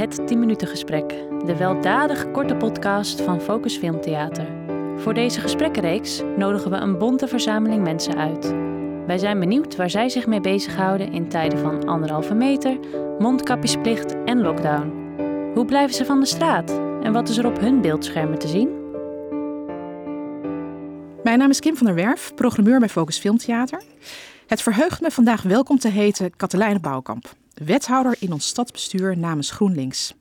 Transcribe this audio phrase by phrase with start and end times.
[0.00, 1.08] Het 10 minuten gesprek,
[1.44, 4.46] de weldadig korte podcast van Focus Filmtheater.
[4.96, 8.54] Voor deze gesprekkenreeks nodigen we een bonte verzameling mensen uit.
[9.06, 12.78] Wij zijn benieuwd waar zij zich mee bezighouden in tijden van anderhalve meter,
[13.18, 14.92] mondkapjesplicht en lockdown.
[15.54, 16.70] Hoe blijven ze van de straat
[17.02, 18.68] en wat is er op hun beeldschermen te zien?
[21.22, 23.82] Mijn naam is Kim van der Werf, programmeur bij Focus Filmtheater.
[24.46, 27.32] Het verheugt me vandaag welkom te heten Katelijne Bouwkamp,
[27.64, 30.14] wethouder in ons stadsbestuur namens GroenLinks.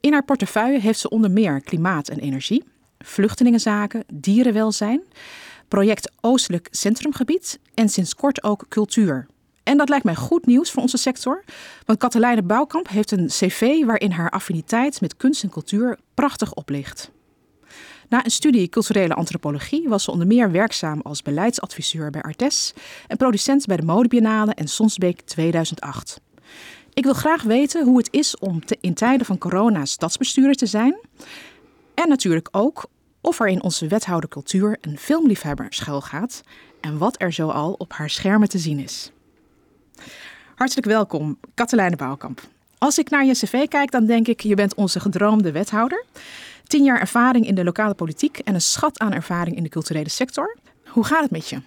[0.00, 2.64] In haar portefeuille heeft ze onder meer klimaat en energie,
[2.98, 5.02] vluchtelingenzaken, dierenwelzijn,
[5.68, 9.26] project Oostelijk Centrumgebied en sinds kort ook cultuur.
[9.62, 11.44] En dat lijkt mij goed nieuws voor onze sector,
[11.84, 17.10] want Katelijne Bouwkamp heeft een cv waarin haar affiniteit met kunst en cultuur prachtig oplicht.
[18.08, 22.72] Na een studie culturele antropologie was ze onder meer werkzaam als beleidsadviseur bij Artes
[23.06, 26.20] en producent bij de Modebiennale en Sonsbeek 2008.
[26.98, 30.66] Ik wil graag weten hoe het is om te, in tijden van corona stadsbestuurder te
[30.66, 30.98] zijn.
[31.94, 32.86] En natuurlijk ook
[33.20, 36.42] of er in onze wethouder cultuur een filmliefhebber schuilgaat
[36.80, 39.12] en wat er zoal op haar schermen te zien is.
[40.54, 42.40] Hartelijk welkom, Katelijne Bouwkamp.
[42.78, 46.04] Als ik naar je cv kijk, dan denk ik, je bent onze gedroomde wethouder.
[46.64, 50.08] Tien jaar ervaring in de lokale politiek en een schat aan ervaring in de culturele
[50.08, 50.56] sector.
[50.84, 51.60] Hoe gaat het met je?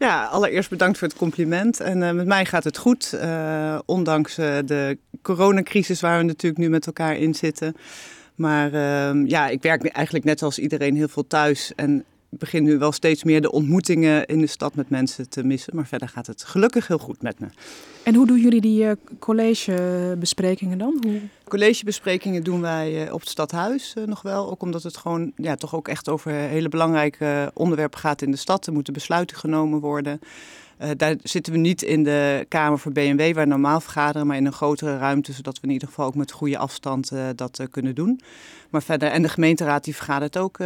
[0.00, 1.80] Ja, allereerst bedankt voor het compliment.
[1.80, 6.60] En uh, met mij gaat het goed, uh, ondanks uh, de coronacrisis waar we natuurlijk
[6.62, 7.74] nu met elkaar in zitten.
[8.34, 11.72] Maar ehm, ja, ik werk eigenlijk net als iedereen heel veel thuis.
[11.76, 15.76] En begin nu wel steeds meer de ontmoetingen in de stad met mensen te missen.
[15.76, 17.46] Maar verder gaat het gelukkig heel goed met me.
[18.02, 20.96] En hoe doen jullie die uh, collegebesprekingen dan?
[21.00, 21.20] Hoe...
[21.44, 24.50] Collegebesprekingen doen wij uh, op het stadhuis uh, nog wel.
[24.50, 28.36] Ook omdat het gewoon ja, toch ook echt over hele belangrijke onderwerpen gaat in de
[28.36, 28.66] stad.
[28.66, 30.20] Er moeten besluiten genomen worden.
[30.82, 34.46] Uh, daar zitten we niet in de Kamer voor BMW, waar normaal vergaderen, maar in
[34.46, 37.66] een grotere ruimte, zodat we in ieder geval ook met goede afstand uh, dat uh,
[37.70, 38.20] kunnen doen.
[38.70, 40.58] Maar verder, en de gemeenteraad die vergadert ook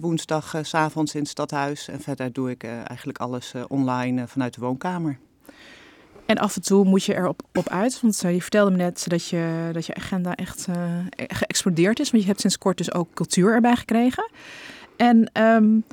[0.00, 1.88] woensdag s s'avonds in het stadhuis.
[1.88, 5.18] En verder doe ik eigenlijk alles online vanuit de woonkamer.
[6.26, 9.28] En af en toe moet je erop op uit, want je vertelde me net dat
[9.28, 10.66] je, dat je agenda echt
[11.16, 12.10] geëxplodeerd is.
[12.10, 14.30] Want je hebt sinds kort dus ook cultuur erbij gekregen.
[14.96, 15.30] En...
[15.42, 15.84] Um,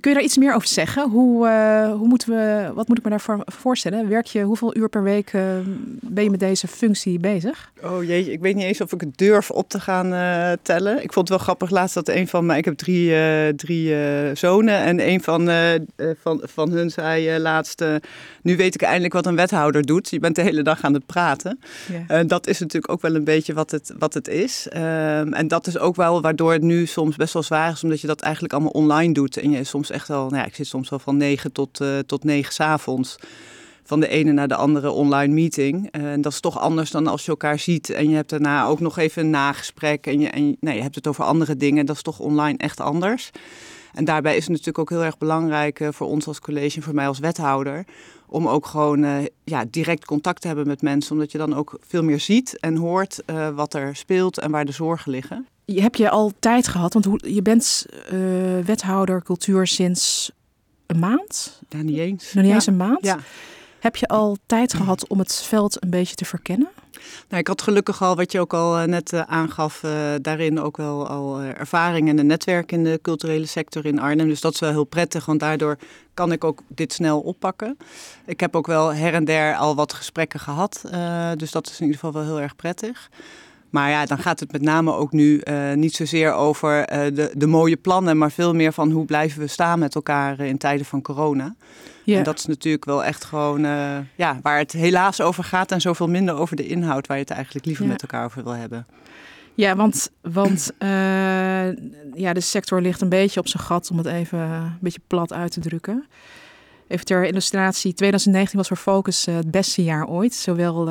[0.00, 1.10] Kun je daar iets meer over zeggen?
[1.10, 4.08] Hoe, uh, hoe moeten we, wat moet ik me daarvoor voorstellen?
[4.08, 5.42] Werk je, hoeveel uur per week uh,
[6.00, 7.70] ben je met deze functie bezig?
[7.82, 11.02] Oh jee, ik weet niet eens of ik het durf op te gaan uh, tellen.
[11.02, 13.14] Ik vond het wel grappig laatst dat een van mij, ik heb drie,
[13.54, 13.94] drie
[14.34, 15.50] zonen en een van,
[16.22, 17.84] van, van hun zei laatst,
[18.42, 20.10] nu weet ik eindelijk wat een wethouder doet.
[20.10, 21.58] Je bent de hele dag aan het praten.
[22.26, 24.68] Dat is natuurlijk ook wel een beetje wat het, wat het is.
[24.68, 28.00] Ehm, en dat is ook wel waardoor het nu soms best wel zwaar is, omdat
[28.00, 30.66] je dat eigenlijk allemaal online doet en je soms echt wel, nou ja, ik zit
[30.66, 33.16] soms wel van negen tot, uh, tot negen s'avonds.
[33.84, 35.96] Van de ene naar de andere online meeting.
[35.96, 37.90] Uh, en dat is toch anders dan als je elkaar ziet.
[37.90, 40.06] En je hebt daarna ook nog even een nagesprek.
[40.06, 41.86] En je, en, nee, je hebt het over andere dingen.
[41.86, 43.30] Dat is toch online echt anders.
[43.92, 46.82] En daarbij is het natuurlijk ook heel erg belangrijk uh, voor ons als college en
[46.82, 47.84] voor mij als wethouder.
[48.26, 51.12] Om ook gewoon ja, direct contact te hebben met mensen.
[51.12, 53.22] Omdat je dan ook veel meer ziet en hoort
[53.54, 55.46] wat er speelt en waar de zorgen liggen
[55.80, 56.92] heb je al tijd gehad?
[56.92, 58.20] Want je bent uh,
[58.64, 60.30] wethouder cultuur sinds
[60.86, 61.60] een maand?
[61.68, 62.32] Ja, niet eens.
[62.32, 62.54] Nog niet ja.
[62.54, 63.04] eens een maand?
[63.04, 63.18] Ja.
[63.80, 66.68] Heb je al tijd gehad om het veld een beetje te verkennen?
[67.28, 69.90] Nou, ik had gelukkig al, wat je ook al net uh, aangaf, uh,
[70.20, 74.28] daarin ook wel al ervaring en een netwerk in de culturele sector in Arnhem.
[74.28, 75.76] Dus dat is wel heel prettig, want daardoor
[76.14, 77.76] kan ik ook dit snel oppakken.
[78.26, 80.84] Ik heb ook wel her en der al wat gesprekken gehad,
[81.36, 83.10] dus dat is in ieder geval wel heel erg prettig.
[83.72, 87.30] Maar ja, dan gaat het met name ook nu uh, niet zozeer over uh, de,
[87.34, 90.58] de mooie plannen, maar veel meer van hoe blijven we staan met elkaar uh, in
[90.58, 91.54] tijden van corona.
[92.04, 92.18] Ja.
[92.18, 93.60] En dat is natuurlijk wel echt gewoon
[94.14, 97.32] ja, waar het helaas over gaat en zoveel minder over de inhoud, waar je het
[97.32, 97.90] eigenlijk liever ja.
[97.90, 98.86] met elkaar over wil hebben.
[99.54, 100.72] Ja, want, want
[102.14, 105.32] ja, de sector ligt een beetje op zijn gat, om het even een beetje plat
[105.32, 106.06] uit te drukken.
[106.88, 110.90] Even ter illustratie, 2019 was voor Focus het beste jaar ooit, zowel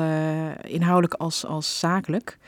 [0.62, 2.38] inhoudelijk als, als zakelijk.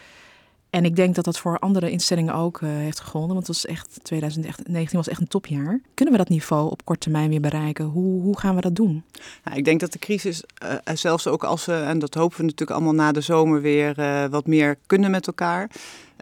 [0.74, 3.34] En ik denk dat dat voor andere instellingen ook uh, heeft gegolden.
[3.34, 5.80] Want het was echt, 2019 was echt een topjaar.
[5.94, 7.84] Kunnen we dat niveau op korte termijn weer bereiken?
[7.84, 9.02] Hoe, hoe gaan we dat doen?
[9.44, 12.42] Nou, ik denk dat de crisis, uh, zelfs ook als we, en dat hopen we
[12.42, 15.70] natuurlijk allemaal na de zomer weer uh, wat meer kunnen met elkaar.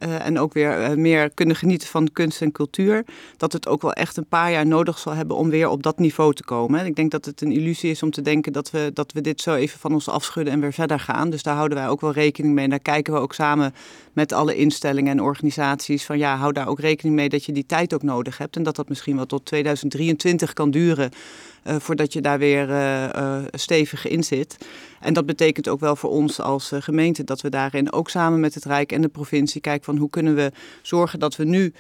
[0.05, 3.05] Uh, en ook weer uh, meer kunnen genieten van kunst en cultuur.
[3.37, 5.99] Dat het ook wel echt een paar jaar nodig zal hebben om weer op dat
[5.99, 6.87] niveau te komen.
[6.87, 9.41] Ik denk dat het een illusie is om te denken dat we, dat we dit
[9.41, 11.31] zo even van ons afschudden en weer verder gaan.
[11.31, 12.65] Dus daar houden wij ook wel rekening mee.
[12.65, 13.75] En daar kijken we ook samen
[14.13, 17.67] met alle instellingen en organisaties van ja, hou daar ook rekening mee dat je die
[17.67, 18.57] tijd ook nodig hebt.
[18.57, 21.11] En dat dat misschien wel tot 2023 kan duren.
[21.67, 24.57] Uh, voordat je daar weer uh, stevig in zit.
[25.01, 28.55] En dat betekent ook wel voor ons als gemeente dat we daarin ook samen met
[28.55, 30.53] het Rijk en de provincie kijken hoe kunnen we
[30.83, 31.73] zorgen dat we nu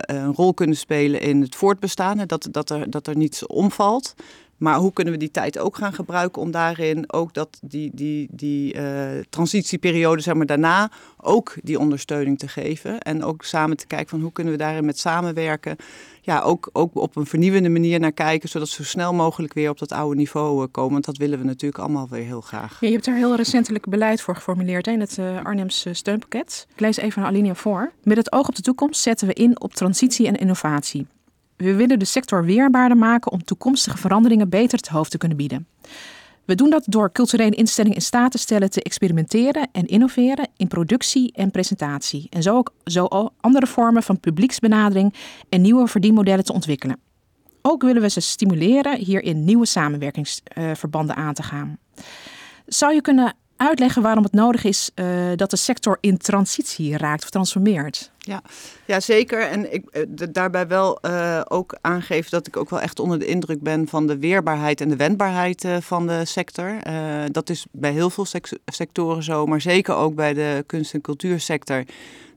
[0.00, 2.26] een rol kunnen spelen in het voortbestaan.
[2.26, 4.14] Dat, dat, er, dat er niets omvalt.
[4.58, 8.28] Maar hoe kunnen we die tijd ook gaan gebruiken om daarin ook dat die, die,
[8.30, 8.82] die uh,
[9.30, 13.00] transitieperiode, zeg maar daarna, ook die ondersteuning te geven.
[13.00, 15.76] En ook samen te kijken van hoe kunnen we daarin met samenwerken.
[16.20, 19.70] Ja, ook, ook op een vernieuwende manier naar kijken, zodat we zo snel mogelijk weer
[19.70, 20.92] op dat oude niveau uh, komen.
[20.92, 22.80] Want dat willen we natuurlijk allemaal weer heel graag.
[22.80, 26.66] Je hebt daar heel recentelijk beleid voor geformuleerd in het uh, Arnhemse steunpakket.
[26.74, 27.92] Ik lees even een alinea voor.
[28.02, 31.06] Met het oog op de toekomst zetten we in op transitie en innovatie.
[31.58, 35.66] We willen de sector weerbaarder maken om toekomstige veranderingen beter het hoofd te kunnen bieden.
[36.44, 40.68] We doen dat door culturele instellingen in staat te stellen te experimenteren en innoveren in
[40.68, 42.26] productie en presentatie.
[42.30, 45.14] En zo ook zo andere vormen van publieksbenadering
[45.48, 47.00] en nieuwe verdienmodellen te ontwikkelen.
[47.62, 51.78] Ook willen we ze stimuleren hierin nieuwe samenwerkingsverbanden aan te gaan.
[52.66, 55.06] Zou je kunnen uitleggen waarom het nodig is uh,
[55.36, 58.12] dat de sector in transitie raakt of transformeert?
[58.28, 58.42] Ja,
[58.84, 59.40] ja zeker.
[59.40, 63.26] En ik uh, daarbij wel uh, ook aangeven dat ik ook wel echt onder de
[63.26, 66.76] indruk ben van de weerbaarheid en de wendbaarheid van de sector.
[67.30, 68.26] dat is bij heel veel
[68.64, 71.84] sectoren zo, maar zeker ook bij de kunst- en cultuursector.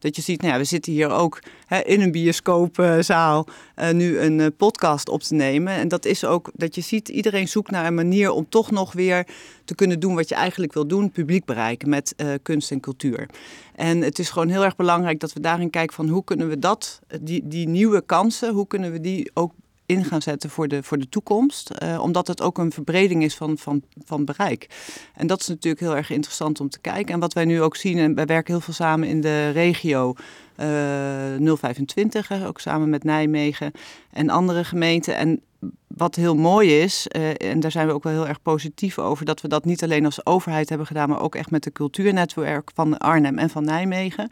[0.01, 4.19] Dat je ziet, nou ja, we zitten hier ook hè, in een bioscoopzaal uh, nu
[4.19, 5.73] een uh, podcast op te nemen.
[5.73, 8.93] En dat is ook dat je ziet, iedereen zoekt naar een manier om toch nog
[8.93, 9.27] weer
[9.65, 13.29] te kunnen doen wat je eigenlijk wil doen, publiek bereiken met uh, kunst en cultuur.
[13.75, 16.59] En het is gewoon heel erg belangrijk dat we daarin kijken van hoe kunnen we
[16.59, 19.53] dat, die, die nieuwe kansen, hoe kunnen we die ook
[19.91, 21.71] in gaan zetten voor de, voor de toekomst.
[21.83, 24.69] Uh, omdat het ook een verbreding is van, van, van bereik.
[25.15, 27.13] En dat is natuurlijk heel erg interessant om te kijken.
[27.13, 30.15] En wat wij nu ook zien, en wij werken heel veel samen in de regio
[30.57, 33.71] uh, 025, hè, ook samen met Nijmegen
[34.11, 35.15] en andere gemeenten.
[35.15, 35.41] En
[35.87, 39.25] wat heel mooi is, uh, en daar zijn we ook wel heel erg positief over,
[39.25, 42.71] dat we dat niet alleen als overheid hebben gedaan, maar ook echt met de cultuurnetwerk
[42.73, 44.31] van Arnhem en van Nijmegen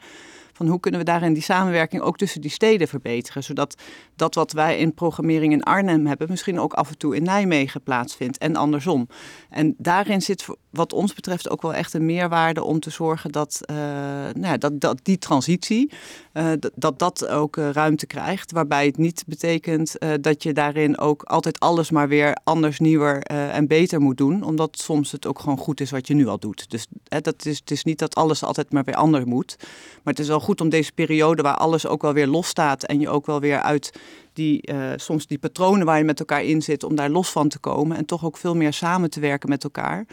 [0.68, 3.44] hoe kunnen we daarin die samenwerking ook tussen die steden verbeteren.
[3.44, 3.74] Zodat
[4.16, 7.82] dat wat wij in programmering in Arnhem hebben, misschien ook af en toe in Nijmegen
[7.82, 9.08] plaatsvindt en andersom.
[9.50, 13.60] En daarin zit wat ons betreft ook wel echt een meerwaarde om te zorgen dat,
[13.70, 15.90] uh, nou ja, dat, dat die transitie,
[16.34, 18.52] uh, dat dat ook uh, ruimte krijgt.
[18.52, 23.66] Waarbij het niet betekent dat je daarin ook altijd alles maar weer anders, nieuwer en
[23.66, 24.42] beter moet doen.
[24.42, 26.70] Omdat soms het ook gewoon goed is wat je nu al doet.
[26.70, 29.56] Dus dat is, het is niet dat alles altijd maar weer anders moet.
[29.58, 32.82] Maar het is wel goed om deze periode waar alles ook wel weer los staat
[32.82, 33.92] en je ook wel weer uit
[34.32, 37.58] die, soms die patronen waar je met elkaar in zit, om daar los van te
[37.58, 40.06] komen en toch ook veel meer samen te werken met elkaar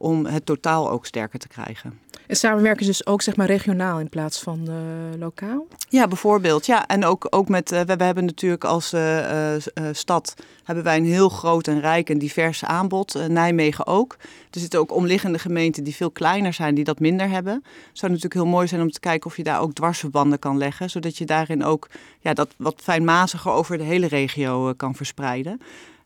[0.00, 1.98] om het totaal ook sterker te krijgen.
[2.26, 4.74] En samenwerken dus ook zeg maar regionaal in plaats van uh,
[5.18, 5.66] lokaal?
[5.88, 6.66] Ja, bijvoorbeeld.
[6.66, 9.54] Ja, en ook, ook met, uh, we, we, hebben natuurlijk als uh,
[9.92, 13.28] stad hebben wij een heel groot en rijk en divers aanbod.
[13.28, 14.16] Nijmegen ook.
[14.50, 17.54] Er zitten ook omliggende gemeenten die veel kleiner zijn, die dat minder hebben.
[17.54, 20.58] Het zou natuurlijk heel mooi zijn om te kijken of je daar ook dwarsverbanden kan
[20.58, 20.90] leggen.
[20.90, 21.88] Zodat je daarin ook
[22.20, 25.60] ja, dat wat fijnmaziger over de hele regio kan verspreiden.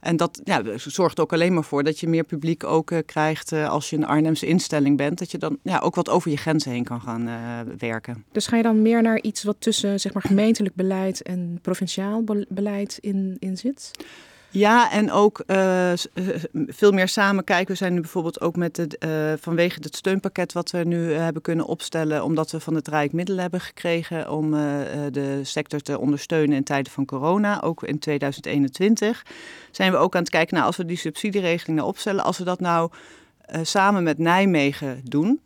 [0.04, 3.52] En dat ja, zorgt ook alleen maar voor dat je meer publiek ook uh, krijgt
[3.52, 5.18] uh, als je een Arnhemse instelling bent.
[5.18, 8.24] Dat je dan ja, ook wat over je grenzen heen kan gaan uh, werken.
[8.32, 12.24] Dus ga je dan meer naar iets wat tussen zeg maar, gemeentelijk beleid en provinciaal
[12.48, 13.90] beleid in, in zit?
[14.54, 15.92] Ja, en ook uh,
[16.52, 17.72] veel meer samen kijken.
[17.72, 21.42] We zijn nu bijvoorbeeld ook met het, uh, vanwege het steunpakket wat we nu hebben
[21.42, 24.50] kunnen opstellen, omdat we van het Rijk middelen hebben gekregen om
[25.10, 29.24] de sector te ondersteunen in tijden van corona, ook in 2021,
[29.70, 32.60] zijn we ook aan het kijken naar als we die subsidieregelingen opstellen, als we dat
[32.60, 32.90] nou
[33.52, 35.40] uh, samen met Nijmegen doen.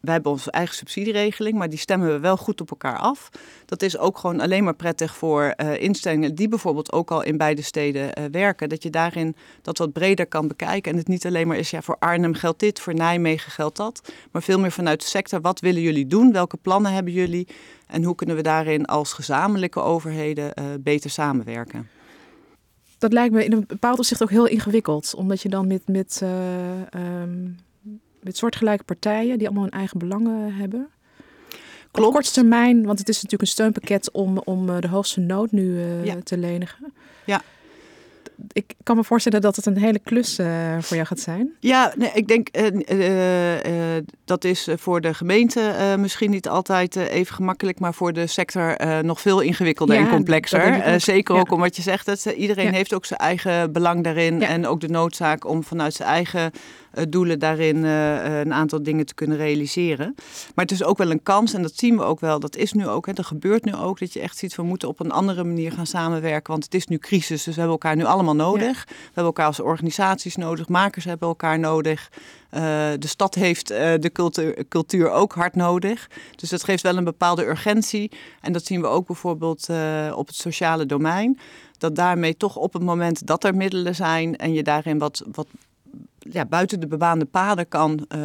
[0.00, 3.30] Wij hebben onze eigen subsidieregeling, maar die stemmen we wel goed op elkaar af.
[3.66, 7.36] Dat is ook gewoon alleen maar prettig voor uh, instellingen die bijvoorbeeld ook al in
[7.36, 8.68] beide steden uh, werken.
[8.68, 10.92] Dat je daarin dat wat breder kan bekijken.
[10.92, 14.12] En het niet alleen maar is, ja, voor Arnhem geldt dit, voor Nijmegen geldt dat.
[14.30, 16.32] Maar veel meer vanuit de sector, wat willen jullie doen?
[16.32, 17.48] Welke plannen hebben jullie?
[17.86, 20.52] En hoe kunnen we daarin als gezamenlijke overheden
[20.82, 21.88] beter samenwerken?
[23.00, 25.14] Dat lijkt me in een bepaald opzicht ook heel ingewikkeld.
[25.14, 27.58] Omdat je dan met, met, uh, um,
[28.22, 30.88] met soortgelijke partijen die allemaal hun eigen belangen hebben.
[31.90, 32.08] Klopt.
[32.08, 35.52] Op korte termijn, want het is natuurlijk een steunpakket om, om eh, de hoogste nood
[35.52, 36.16] nu uh, ja.
[36.22, 36.92] te lenigen.
[37.24, 37.42] Ja
[38.52, 40.46] ik kan me voorstellen dat het een hele klus uh,
[40.80, 41.52] voor jou gaat zijn.
[41.60, 47.34] Ja, nee, ik denk uh, uh, dat is voor de gemeente misschien niet altijd even
[47.34, 51.00] gemakkelijk, maar voor de sector nog veel ingewikkelder ja, en complexer.
[51.00, 51.40] zeker ja.
[51.40, 52.72] ook om wat je zegt, dat iedereen ja.
[52.72, 56.52] heeft ook zijn eigen belang daarin en ook de noodzaak om vanuit zijn eigen
[57.08, 60.14] doelen daarin een aantal dingen te kunnen realiseren.
[60.54, 62.40] Maar het is ook wel een kans en dat zien we ook wel.
[62.40, 64.88] Dat is nu ook, hè, dat gebeurt nu ook, dat je echt ziet we moeten
[64.88, 67.96] op een andere manier gaan samenwerken, want het is nu crisis, dus we hebben elkaar
[67.96, 68.84] nu allemaal nodig.
[68.88, 72.10] We hebben elkaar als organisaties nodig, makers hebben elkaar nodig.
[72.54, 72.60] Uh,
[72.98, 76.10] de stad heeft uh, de cultuur, cultuur, ook hard nodig.
[76.36, 78.10] Dus dat geeft wel een bepaalde urgentie.
[78.40, 81.38] En dat zien we ook bijvoorbeeld uh, op het sociale domein.
[81.78, 85.46] Dat daarmee toch op het moment dat er middelen zijn en je daarin wat, wat
[86.20, 88.20] ja, buiten de bebaande paden kan, uh,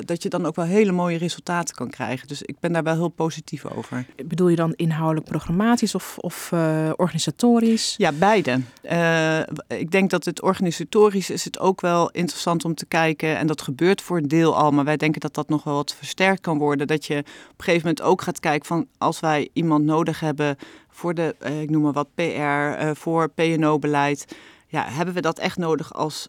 [0.00, 2.28] dat je dan ook wel hele mooie resultaten kan krijgen.
[2.28, 4.06] Dus ik ben daar wel heel positief over.
[4.26, 7.94] Bedoel je dan inhoudelijk programmatisch of, of uh, organisatorisch?
[7.96, 8.60] Ja, beide.
[8.82, 9.38] Uh,
[9.68, 13.36] ik denk dat het organisatorisch is het ook wel interessant om te kijken.
[13.36, 15.94] En dat gebeurt voor een deel al, maar wij denken dat dat nog wel wat
[15.94, 16.86] versterkt kan worden.
[16.86, 17.24] Dat je op
[17.58, 20.56] een gegeven moment ook gaat kijken van als wij iemand nodig hebben
[20.90, 24.36] voor de, ik noem maar wat, PR, voor PNO-beleid.
[24.66, 26.28] Ja, hebben we dat echt nodig als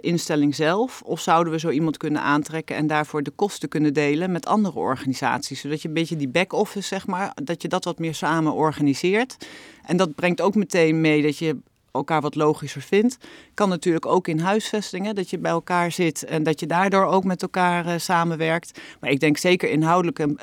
[0.00, 1.02] instelling zelf?
[1.02, 4.78] Of zouden we zo iemand kunnen aantrekken en daarvoor de kosten kunnen delen met andere
[4.78, 5.60] organisaties?
[5.60, 9.36] Zodat je een beetje die back-office, zeg maar, dat je dat wat meer samen organiseert.
[9.84, 11.56] En dat brengt ook meteen mee dat je
[11.92, 13.16] elkaar wat logischer vindt.
[13.54, 17.24] Kan natuurlijk ook in huisvestingen, dat je bij elkaar zit en dat je daardoor ook
[17.24, 18.80] met elkaar uh, samenwerkt.
[19.00, 20.34] Maar ik denk zeker inhoudelijk uh,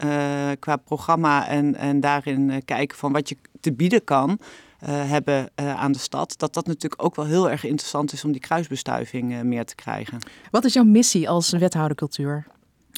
[0.59, 4.39] qua programma en, en daarin kijken van wat je te bieden kan.
[4.83, 6.33] Uh, hebben uh, aan de stad.
[6.37, 9.75] Dat dat natuurlijk ook wel heel erg interessant is om die kruisbestuiving uh, meer te
[9.75, 10.19] krijgen.
[10.51, 12.45] Wat is jouw missie als wethouder cultuur?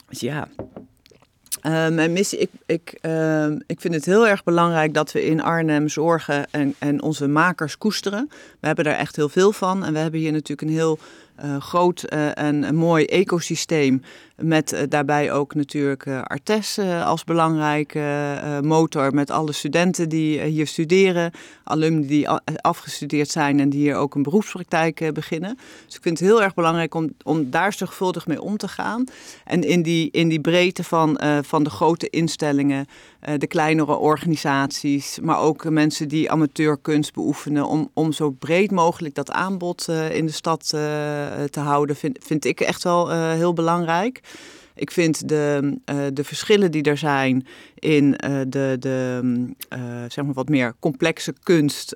[0.09, 0.47] Ja.
[1.89, 2.91] mijn missie, ik, ik,
[3.65, 7.77] ik vind het heel erg belangrijk dat we in Arnhem zorgen en, en onze makers
[7.77, 8.29] koesteren.
[8.59, 9.85] We hebben daar echt heel veel van.
[9.85, 10.99] En we hebben hier natuurlijk een heel
[11.59, 14.01] groot en een mooi ecosysteem
[14.41, 18.01] met uh, daarbij ook natuurlijk uh, Artes als belangrijke
[18.63, 19.13] motor.
[19.13, 21.31] Met alle studenten die hier studeren.
[21.63, 22.29] Alumni die
[22.61, 25.57] afgestudeerd zijn en die hier ook een beroepspraktijk beginnen.
[25.85, 29.03] Dus ik vind het heel erg belangrijk om, om daar zorgvuldig mee om te gaan.
[29.45, 32.85] En in die, in die breedte van, van de grote instellingen,
[33.37, 35.19] de kleinere organisaties.
[35.21, 37.65] Maar ook mensen die amateurkunst beoefenen.
[37.65, 40.67] Om, om zo breed mogelijk dat aanbod in de stad
[41.49, 41.95] te houden.
[41.95, 44.21] Vind, vind ik echt wel heel belangrijk.
[44.79, 49.21] Ik vind de, uh, de verschillen die er zijn in uh, de, de
[49.73, 51.95] uh, zeg maar wat meer complexe kunst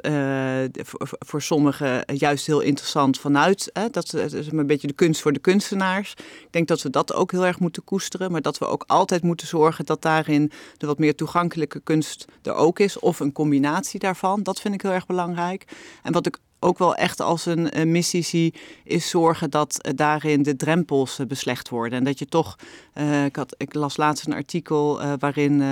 [0.72, 3.70] voor, voor sommigen juist heel interessant vanuit.
[3.74, 6.12] Hè, dat, is een beetje de kunst voor de kunstenaars.
[6.18, 9.24] Ik denk dat we dat ook heel erg moeten koesteren, maar dat we ook altijd
[9.24, 14.00] moeten zorgen dat daarin de wat meer toegankelijke kunst er ook is of een combinatie
[14.00, 14.44] daarvan.
[14.44, 15.66] Dat vind ik heel erg belangrijk.
[16.04, 18.53] En wat ik ook wel echt als een, missie
[18.84, 21.98] is zorgen dat uh, daarin de drempels uh, beslecht worden.
[21.98, 22.55] En dat je toch,
[22.96, 25.63] uh, ik, had, ik las laatst een artikel waarin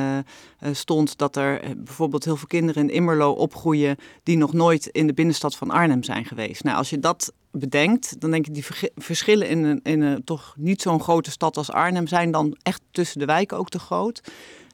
[0.71, 5.13] stond dat er bijvoorbeeld heel veel kinderen in Immerlo opgroeien die nog nooit in de
[5.13, 6.63] binnenstad van Arnhem zijn geweest.
[6.63, 10.81] Nou, als je dat bedenkt, dan denk ik die verschillen in in een toch niet
[10.81, 14.21] zo'n grote stad als Arnhem zijn dan echt tussen de wijken ook te groot.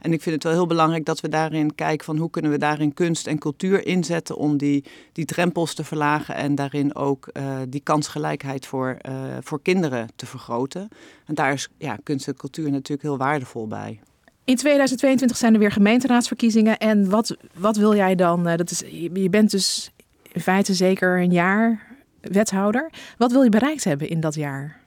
[0.02, 2.58] En ik vind het wel heel belangrijk dat we daarin kijken van hoe kunnen we
[2.58, 7.58] daarin kunst en cultuur inzetten om die, die drempels te verlagen en daarin ook uh,
[7.70, 10.88] die kansgelijkheid voor, uh, voor kinderen te vergroten.
[11.26, 14.00] En daar is ja, kunst en cultuur natuurlijk heel waardevol bij.
[14.44, 16.78] In 2022 zijn er weer gemeenteraadsverkiezingen.
[16.78, 18.48] En wat, wat wil jij dan?
[18.48, 19.92] Uh, dat is, je bent dus
[20.32, 22.90] in feite zeker een jaar wethouder.
[23.18, 24.80] Wat wil je bereikt hebben in dat jaar?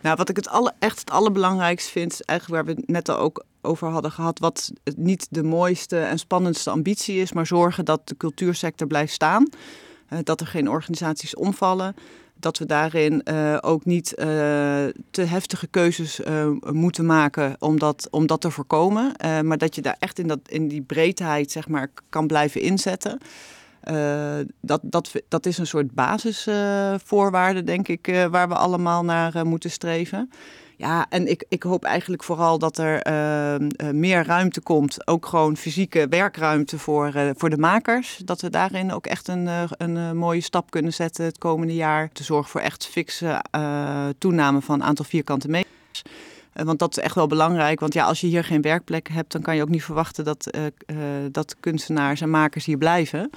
[0.00, 3.08] Nou, wat ik het alle, echt het allerbelangrijkste vind, is eigenlijk waar we het net
[3.08, 7.84] al ook over hadden gehad, wat niet de mooiste en spannendste ambitie is, maar zorgen
[7.84, 9.48] dat de cultuursector blijft staan.
[10.12, 11.94] Uh, dat er geen organisaties omvallen.
[12.36, 14.24] Dat we daarin uh, ook niet uh,
[15.10, 16.20] te heftige keuzes
[16.60, 19.12] moeten maken om dat, om dat te voorkomen.
[19.42, 23.18] maar dat je daar echt in, dat, in die breedheid zeg maar, kan blijven inzetten.
[23.90, 29.46] Uh, dat, dat, dat is een soort basisvoorwaarde, denk ik, uh, waar we allemaal naar
[29.46, 30.30] moeten streven.
[30.76, 33.02] Ja, en ik, ik hoop eigenlijk vooral dat er
[33.94, 35.06] meer ruimte komt.
[35.06, 38.20] Ook gewoon fysieke werkruimte voor, voor de makers.
[38.24, 42.08] Dat we daarin ook echt een, een mooie stap kunnen zetten het komende jaar.
[42.12, 43.44] Te zorgen voor echt fikse
[44.18, 46.02] toename van aantal vierkante meters.
[46.62, 47.80] Want dat is echt wel belangrijk.
[47.80, 50.48] Want ja, als je hier geen werkplek hebt, dan kan je ook niet verwachten dat,
[50.56, 50.96] uh, uh,
[51.32, 53.30] dat kunstenaars en makers hier blijven.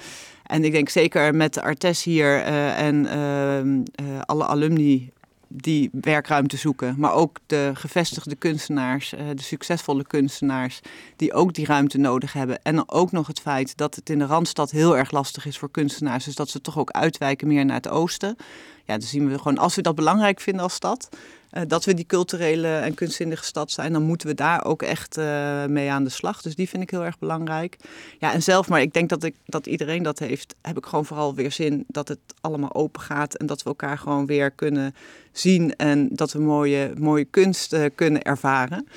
[0.44, 3.84] En ik denk zeker met de Artes hier en ehm,
[4.26, 5.12] alle alumni
[5.48, 10.80] die werkruimte zoeken, maar ook de gevestigde kunstenaars, de succesvolle kunstenaars,
[11.16, 12.60] die ook die ruimte nodig hebben.
[12.64, 15.58] En dan ook nog het feit dat het in de Randstad heel erg lastig is
[15.58, 18.36] voor kunstenaars, dus dat ze toch ook uitwijken meer naar het oosten.
[18.86, 21.10] Ja, dan zien we gewoon, als we dat belangrijk vinden als stad,
[21.54, 25.18] uh, dat we die culturele en kunstzinnige stad zijn, dan moeten we daar ook echt
[25.18, 26.42] uh, mee aan de slag.
[26.42, 27.78] Dus die vind ik heel erg belangrijk.
[28.20, 31.06] Ja, en zelf, maar ik denk dat, ik, dat iedereen dat heeft, heb ik gewoon
[31.06, 34.96] vooral weer zin dat het allemaal open gaat en dat we elkaar gewoon weer kunnen
[35.32, 38.88] zien en dat we mooie, mooie kunst uh, kunnen ervaren.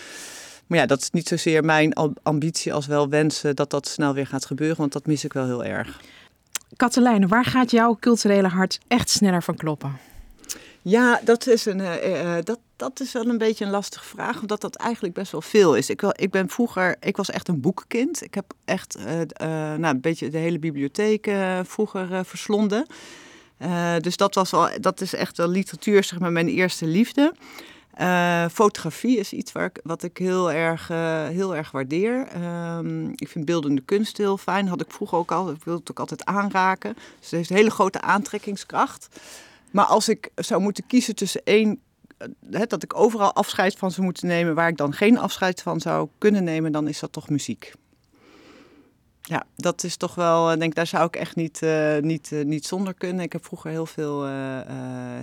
[0.66, 1.92] Maar ja, dat is niet zozeer mijn
[2.22, 5.46] ambitie als wel wensen dat dat snel weer gaat gebeuren, want dat mis ik wel
[5.46, 6.00] heel erg.
[6.76, 10.09] Katelijne, waar gaat jouw culturele hart echt sneller van kloppen?
[10.82, 14.60] Ja, dat is, een, uh, dat, dat is wel een beetje een lastige vraag, omdat
[14.60, 15.90] dat eigenlijk best wel veel is.
[15.90, 18.22] Ik, wel, ik ben vroeger, ik was echt een boekkind.
[18.22, 18.98] Ik heb echt
[19.38, 21.30] nou, een beetje de hele bibliotheek
[21.62, 22.86] vroeger verslonden.
[24.00, 27.34] dus dat, was wel, dat is echt wel literatuur, zeg maar, mijn eerste liefde.
[28.52, 30.88] Fotografie is iets waar ik, wat ik heel erg,
[31.28, 32.28] heel erg waardeer.
[32.36, 32.78] Uh,
[33.14, 34.68] ik vind beeldende kunst heel fijn.
[34.68, 35.50] Had ik vroeger ook al.
[35.50, 36.94] Ik wilde het ook altijd aanraken.
[36.94, 39.08] Dus het heeft een hele grote aantrekkingskracht.
[39.70, 41.80] Maar als ik zou moeten kiezen tussen één...
[42.50, 44.54] Hè, dat ik overal afscheid van zou moeten nemen...
[44.54, 46.72] waar ik dan geen afscheid van zou kunnen nemen...
[46.72, 47.72] dan is dat toch muziek.
[49.30, 52.66] Ja, dat is toch wel, denk daar zou ik echt niet, uh, niet, uh, niet
[52.66, 53.24] zonder kunnen.
[53.24, 54.32] Ik heb vroeger heel veel uh,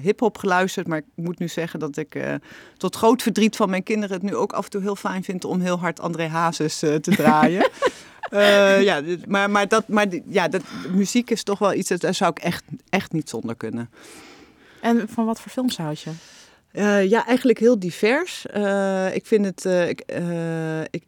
[0.02, 2.20] hip-hop geluisterd, maar ik moet nu zeggen dat ik
[2.78, 5.46] tot groot verdriet van mijn kinderen het nu ook af en toe heel fijn vind
[5.46, 7.70] om heel hard André Hazes te draaien.
[8.84, 10.62] ja, maar, maar, dat, maar ja, dat,
[10.94, 13.90] muziek is toch wel iets, dat, daar zou ik echt, echt niet zonder kunnen.
[14.82, 16.12] En van wat voor films houd je?
[17.10, 18.46] ja, eigenlijk heel divers.
[19.14, 20.04] ik vind het, ik,
[20.90, 21.04] ik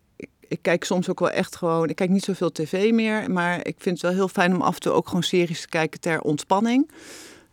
[0.49, 1.89] ik kijk soms ook wel echt gewoon.
[1.89, 3.31] Ik kijk niet zoveel tv meer.
[3.31, 5.67] Maar ik vind het wel heel fijn om af en toe ook gewoon series te
[5.67, 6.91] kijken ter ontspanning.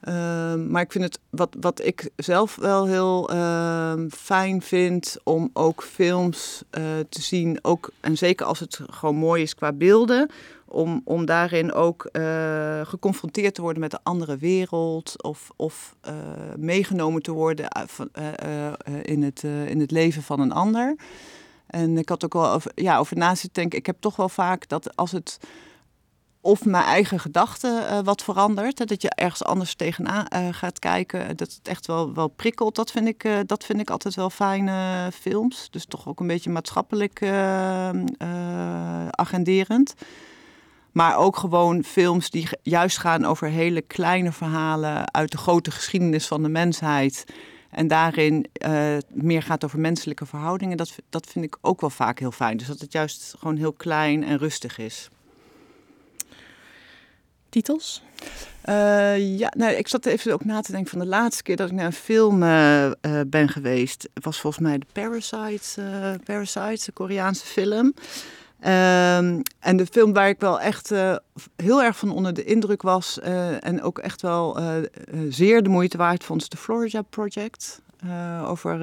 [0.09, 5.51] Uh, maar ik vind het wat, wat ik zelf wel heel uh, fijn vind om
[5.53, 6.63] ook films
[7.09, 7.59] te zien.
[7.63, 10.31] Ook, en zeker als het gewoon mooi is qua beelden.
[10.69, 15.23] Om, om daarin ook eh, geconfronteerd te worden met een andere wereld.
[15.23, 16.15] Of, of eh,
[16.57, 17.69] meegenomen te worden
[19.03, 20.97] in, het, in het leven van een ander.
[21.67, 23.79] En ik had ook wel over, ja, over naast te denken.
[23.79, 25.39] Ik heb toch wel vaak dat als het
[26.41, 28.89] of mijn eigen gedachten wat verandert.
[28.89, 31.37] Dat je ergens anders tegenaan gaat kijken.
[31.37, 32.75] Dat het echt wel, wel prikkelt.
[32.75, 35.69] Dat vind, ik, dat vind ik altijd wel fijne films.
[35.71, 37.23] Dus toch ook een beetje maatschappelijk
[39.11, 39.95] agenderend.
[40.97, 46.27] Maar ook gewoon films die juist gaan over hele kleine verhalen uit de grote geschiedenis
[46.27, 47.25] van de mensheid.
[47.71, 50.77] En daarin uh, meer gaat over menselijke verhoudingen.
[50.77, 52.57] Dat, dat vind ik ook wel vaak heel fijn.
[52.57, 55.09] Dus dat het juist gewoon heel klein en rustig is.
[57.49, 58.03] Titels?
[58.69, 61.69] Uh, ja, nou, ik zat even ook na te denken van de laatste keer dat
[61.69, 62.91] ik naar een film uh,
[63.27, 64.09] ben geweest.
[64.15, 67.95] was volgens mij de Parasite, Parasite, de Koreaanse film.
[68.61, 71.17] Um, en de film waar ik wel echt uh,
[71.57, 74.75] heel erg van onder de indruk was uh, en ook echt wel uh,
[75.29, 77.81] zeer de moeite waard vond, is de Florida Project.
[78.47, 78.79] over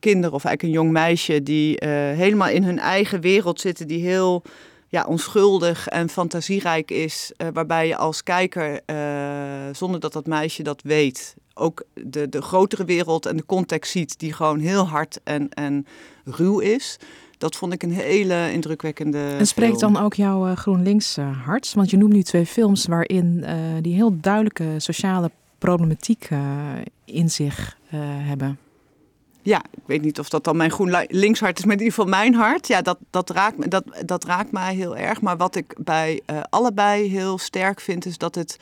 [0.00, 1.76] kinderen of eigenlijk een jong meisje die
[2.14, 4.42] helemaal in hun eigen wereld zitten, die heel
[4.88, 8.80] ja, onschuldig en fantasierijk is, waarbij je als kijker,
[9.72, 14.18] zonder dat dat meisje dat weet, ook de, de grotere wereld en de context ziet
[14.18, 15.86] die gewoon heel hard en, en
[16.24, 16.98] ruw is
[17.42, 19.36] dat vond ik een hele indrukwekkende.
[19.38, 21.72] En spreekt dan ook jouw uh, GroenLinks uh, hart?
[21.74, 23.48] Want je noemt nu twee films waarin uh,
[23.80, 26.28] die heel duidelijke sociale problematiek
[27.04, 27.76] in zich
[28.26, 28.58] hebben.
[29.42, 32.10] Ja, ik weet niet of dat dan mijn GroenLinks hart is, maar in ieder geval
[32.10, 32.66] mijn hart.
[32.66, 35.20] Ja, dat, dat, raakt, dat, dat raakt mij heel erg.
[35.20, 38.58] Maar wat ik bij allebei heel sterk vind, is dat het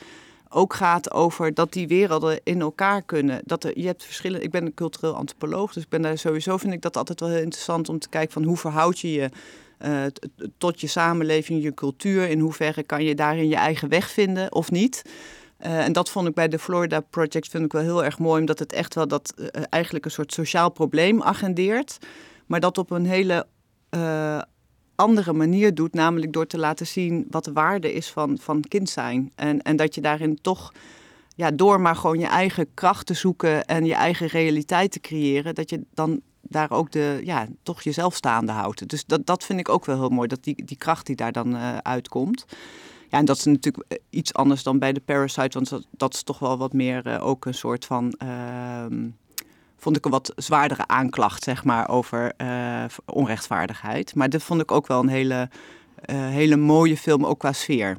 [0.53, 3.41] ook gaat over dat die werelden in elkaar kunnen.
[3.43, 4.43] Dat er, je hebt verschillen.
[4.43, 7.29] Ik ben een cultureel antropoloog, dus ik ben daar sowieso vind ik dat altijd wel
[7.29, 9.29] heel interessant om te kijken van hoe verhoud je je
[9.85, 10.03] uh,
[10.57, 12.29] tot je samenleving, je cultuur.
[12.29, 15.01] In hoeverre kan je daarin je eigen weg vinden of niet.
[15.59, 18.39] Uh, en dat vond ik bij de Florida Project vind ik wel heel erg mooi,
[18.39, 21.97] omdat het echt wel dat uh, eigenlijk een soort sociaal probleem agendeert,
[22.45, 23.47] maar dat op een hele
[25.01, 28.89] andere manier doet, namelijk door te laten zien wat de waarde is van, van kind
[28.89, 29.31] zijn.
[29.35, 30.73] En, en dat je daarin toch,
[31.35, 35.55] ja, door maar gewoon je eigen kracht te zoeken en je eigen realiteit te creëren,
[35.55, 38.89] dat je dan daar ook de, ja, toch jezelf staande houdt.
[38.89, 41.31] Dus dat, dat vind ik ook wel heel mooi, dat die, die kracht die daar
[41.31, 42.45] dan uh, uitkomt.
[43.09, 46.13] Ja, en dat is natuurlijk eh, iets anders dan bij de Parasite, want dat, dat
[46.13, 48.13] is toch wel wat meer uh, ook een soort van.
[48.23, 48.85] Uh,
[49.81, 54.15] vond ik een wat zwaardere aanklacht, zeg maar, over uh, onrechtvaardigheid.
[54.15, 55.49] Maar dat vond ik ook wel een hele,
[56.05, 57.97] uh, hele mooie film, ook qua sfeer.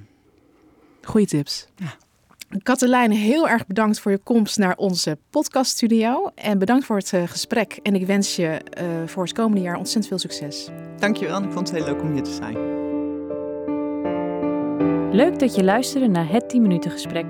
[1.03, 1.67] Goeie tips.
[1.77, 1.95] Ja.
[2.63, 6.31] Katelijne, heel erg bedankt voor je komst naar onze podcaststudio.
[6.35, 7.79] En bedankt voor het uh, gesprek.
[7.83, 8.61] En ik wens je
[9.07, 10.69] voor het komende jaar ontzettend veel succes.
[10.99, 12.81] Dankjewel, ik vond het heel leuk om hier te zijn.
[15.15, 17.27] Leuk dat je luisterde naar het 10 minuten gesprek.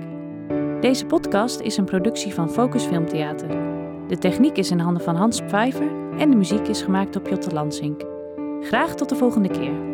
[0.81, 3.72] Deze podcast is een productie van Focus Filmtheater.
[4.13, 7.55] De techniek is in handen van Hans Pfeiffer en de muziek is gemaakt door Piotr
[7.55, 8.03] Lansink.
[8.61, 9.92] Graag tot de volgende keer.